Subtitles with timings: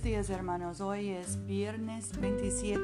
[0.00, 2.80] días hermanos, hoy es viernes 27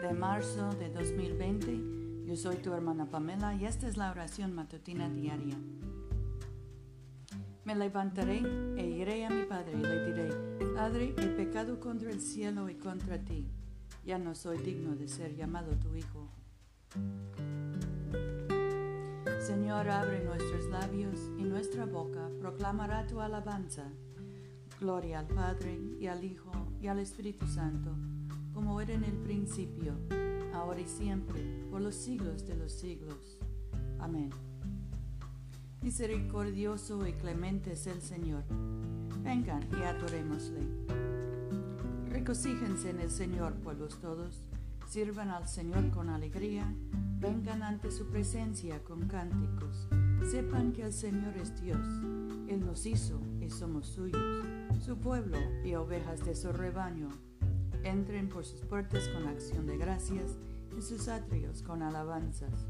[0.00, 2.24] de marzo de 2020.
[2.24, 5.58] Yo soy tu hermana Pamela y esta es la oración matutina diaria.
[7.64, 8.40] Me levantaré
[8.78, 10.28] e iré a mi Padre y le diré,
[10.74, 13.46] Padre, he pecado contra el cielo y contra ti.
[14.06, 16.26] Ya no soy digno de ser llamado tu Hijo.
[19.40, 23.90] Señor, abre nuestros labios y nuestra boca proclamará tu alabanza.
[24.80, 27.94] Gloria al Padre y al Hijo y al Espíritu Santo,
[28.54, 29.92] como era en el principio,
[30.54, 31.38] ahora y siempre,
[31.70, 33.38] por los siglos de los siglos.
[33.98, 34.30] Amén.
[35.82, 38.42] Misericordioso y clemente es el Señor.
[39.22, 40.66] Vengan y adorémosle.
[42.08, 44.42] Recocíjense en el Señor, pueblos todos.
[44.88, 46.74] Sirvan al Señor con alegría.
[47.18, 49.88] Vengan ante su presencia con cánticos.
[50.30, 51.86] Sepan que el Señor es Dios.
[52.48, 53.20] Él nos hizo
[53.50, 54.46] somos suyos
[54.80, 57.08] su pueblo y ovejas de su rebaño.
[57.84, 60.36] Entren por sus puertas con acción de gracias
[60.76, 62.66] y sus atrios con alabanzas.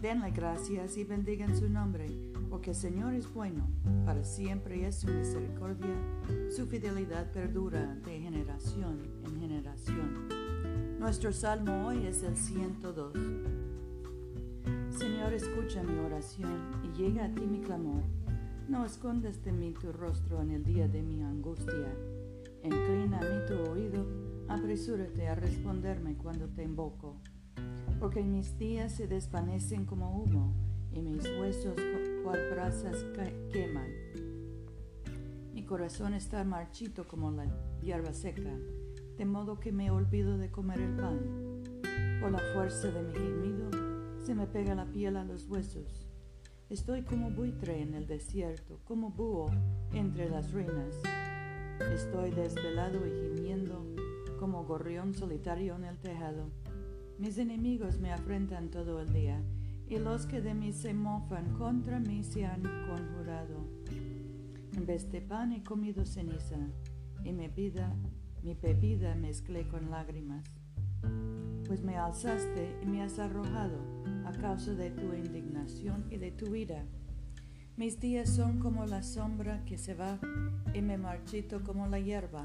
[0.00, 2.06] Denle gracias y bendigan su nombre,
[2.50, 3.66] porque el Señor es bueno,
[4.04, 5.94] para siempre es su misericordia,
[6.54, 10.28] su fidelidad perdura de generación en generación.
[10.98, 13.12] Nuestro salmo hoy es el 102.
[14.90, 18.02] Señor, escucha mi oración y llega a ti mi clamor
[18.68, 21.94] no escondas de mí tu rostro en el día de mi angustia.
[22.62, 24.06] Inclina a mí tu oído,
[24.48, 27.20] apresúrate a responderme cuando te invoco.
[28.00, 30.54] Porque mis días se desvanecen como humo
[30.92, 31.74] y mis huesos
[32.22, 33.04] cual brasas
[33.52, 33.90] queman.
[35.52, 37.46] Mi corazón está marchito como la
[37.82, 38.50] hierba seca,
[39.18, 41.20] de modo que me olvido de comer el pan.
[42.20, 43.70] Por la fuerza de mi gemido
[44.24, 46.03] se me pega la piel a los huesos
[46.74, 49.48] Estoy como buitre en el desierto, como búho
[49.92, 51.00] entre las ruinas.
[51.94, 53.86] Estoy desvelado y gimiendo,
[54.40, 56.50] como gorrión solitario en el tejado.
[57.16, 59.40] Mis enemigos me afrentan todo el día,
[59.88, 63.68] y los que de mí se mofan contra mí se han conjurado.
[64.76, 66.58] En vez de pan he comido ceniza,
[67.22, 67.94] y mi vida,
[68.42, 70.44] mi bebida mezclé con lágrimas.
[71.66, 73.78] Pues me alzaste y me has arrojado
[74.26, 76.84] a causa de tu indignación y de tu ira.
[77.76, 80.18] Mis días son como la sombra que se va
[80.74, 82.44] y me marchito como la hierba.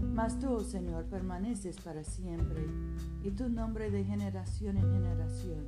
[0.00, 2.66] Mas tú, oh Señor, permaneces para siempre
[3.22, 5.66] y tu nombre de generación en generación.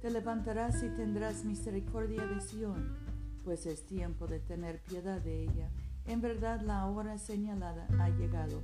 [0.00, 2.96] Te levantarás y tendrás misericordia de Sión,
[3.42, 5.70] pues es tiempo de tener piedad de ella.
[6.06, 8.62] En verdad la hora señalada ha llegado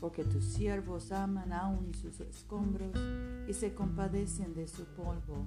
[0.00, 2.90] porque tus siervos aman aún sus escombros
[3.48, 5.46] y se compadecen de su polvo.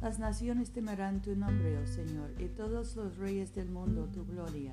[0.00, 4.72] Las naciones temerán tu nombre, oh Señor, y todos los reyes del mundo tu gloria,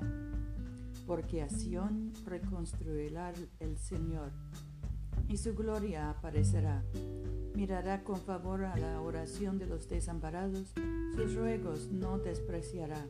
[1.06, 4.30] porque a Sión reconstruirá el Señor,
[5.28, 6.84] y su gloria aparecerá.
[7.54, 10.72] Mirará con favor a la oración de los desamparados,
[11.16, 13.04] sus ruegos no despreciará.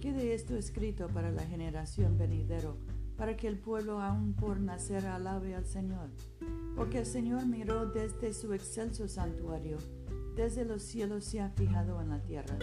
[0.00, 2.76] Quede esto escrito para la generación venidero
[3.16, 6.10] para que el pueblo aún por nacer alabe al Señor.
[6.74, 9.78] Porque el Señor miró desde su excelso santuario,
[10.36, 12.58] desde los cielos se ha fijado en la tierra,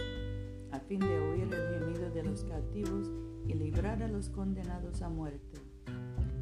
[0.70, 3.10] a fin de oír el gemido de los cautivos
[3.46, 5.60] y librar a los condenados a muerte,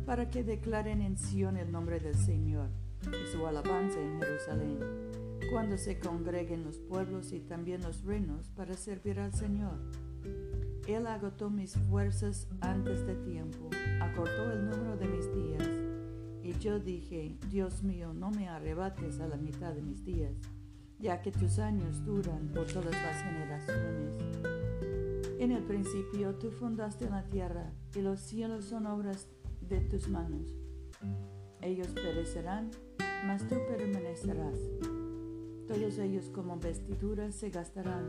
[0.05, 2.69] para que declaren en Sión el nombre del Señor
[3.07, 4.79] y su alabanza en Jerusalén,
[5.51, 9.79] cuando se congreguen los pueblos y también los reinos para servir al Señor.
[10.87, 13.71] Él agotó mis fuerzas antes de tiempo,
[16.63, 20.33] yo dije, Dios mío, no me arrebates a la mitad de mis días,
[21.01, 24.15] ya que tus años duran por todas las generaciones.
[25.41, 29.27] En el principio tú fundaste la tierra, y los cielos son obras
[29.61, 30.55] de tus manos.
[31.61, 32.71] Ellos perecerán,
[33.27, 34.59] mas tú permanecerás.
[35.67, 38.07] Todos ellos como vestiduras se gastarán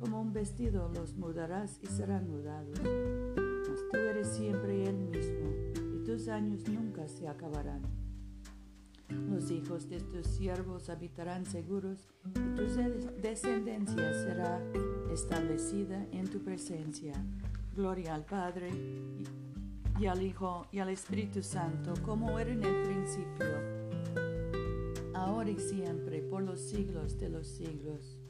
[0.00, 2.76] como un vestido los mudarás y serán mudados.
[2.82, 5.43] Mas tú eres siempre el mismo
[6.14, 7.82] y tus años nunca se acabarán.
[9.08, 12.62] Los hijos de tus siervos habitarán seguros y tu
[13.20, 14.62] descendencia será
[15.12, 17.14] establecida en tu presencia.
[17.74, 18.70] Gloria al Padre
[19.98, 23.46] y al Hijo y al Espíritu Santo, como era en el principio,
[25.14, 28.20] ahora y siempre, por los siglos de los siglos.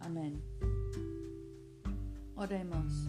[0.00, 0.42] Amén.
[2.36, 3.08] Oremos.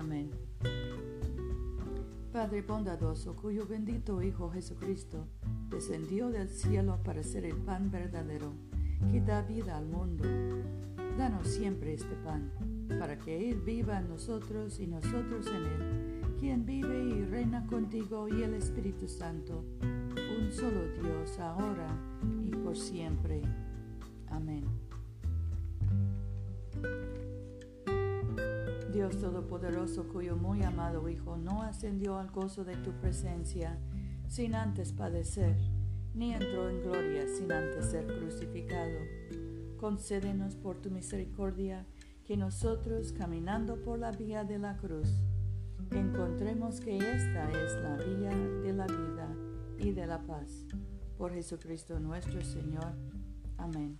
[0.00, 0.30] Amén.
[2.32, 5.26] Padre bondadoso, cuyo bendito Hijo Jesucristo
[5.68, 8.54] descendió del cielo para ser el pan verdadero
[9.12, 10.24] que da vida al mundo,
[11.18, 12.50] danos siempre este pan
[12.98, 18.26] para que Él viva en nosotros y nosotros en Él, quien vive y reina contigo
[18.26, 21.88] y el Espíritu Santo, un solo Dios, ahora
[22.42, 23.42] y por siempre.
[24.28, 24.64] Amén.
[29.10, 33.76] Dios Todopoderoso, cuyo muy amado Hijo no ascendió al gozo de tu presencia
[34.28, 35.56] sin antes padecer,
[36.14, 39.00] ni entró en gloria sin antes ser crucificado.
[39.78, 41.86] Concédenos por tu misericordia
[42.24, 45.08] que nosotros, caminando por la vía de la cruz,
[45.90, 48.30] encontremos que esta es la vía
[48.62, 49.28] de la vida
[49.78, 50.66] y de la paz.
[51.18, 52.92] Por Jesucristo nuestro Señor.
[53.58, 53.98] Amén.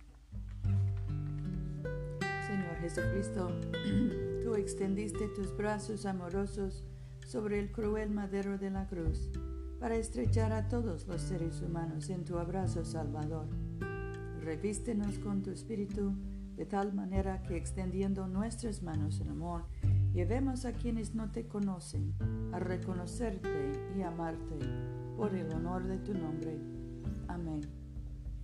[2.47, 3.49] Señor Jesucristo,
[4.55, 6.83] extendiste tus brazos amorosos
[7.25, 9.31] sobre el cruel madero de la cruz
[9.79, 13.47] para estrechar a todos los seres humanos en tu abrazo salvador.
[14.41, 16.13] Revístenos con tu espíritu
[16.55, 19.65] de tal manera que extendiendo nuestras manos en amor,
[20.13, 22.13] llevemos a quienes no te conocen
[22.51, 24.59] a reconocerte y amarte
[25.17, 26.59] por el honor de tu nombre.
[27.27, 27.61] Amén.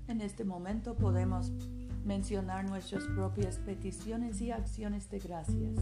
[0.07, 1.51] En este momento podemos
[2.07, 5.75] mencionar nuestras propias peticiones y acciones de gracias.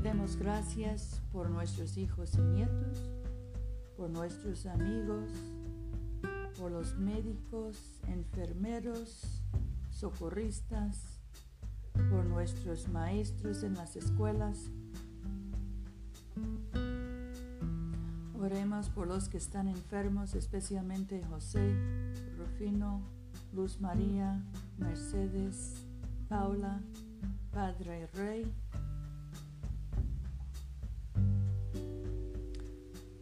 [0.00, 3.10] Demos gracias por nuestros hijos y nietos,
[3.96, 5.32] por nuestros amigos,
[6.60, 9.42] por los médicos, enfermeros,
[9.90, 11.18] socorristas,
[12.08, 14.70] por nuestros maestros en las escuelas.
[18.38, 21.74] Oremos por los que están enfermos, especialmente José,
[22.38, 23.21] Rufino,
[23.52, 24.42] Luz María,
[24.78, 25.86] Mercedes,
[26.28, 26.80] Paula,
[27.50, 28.50] Padre Rey.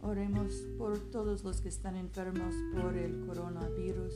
[0.01, 4.13] Oremos por todos los que están enfermos por el coronavirus.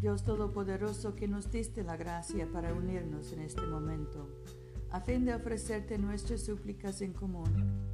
[0.00, 4.28] Dios Todopoderoso, que nos diste la gracia para unirnos en este momento,
[4.90, 7.93] a fin de ofrecerte nuestras súplicas en común,